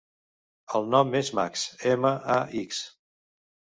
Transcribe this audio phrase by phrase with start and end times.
[0.79, 2.81] El nom és Max: ema, a, ics.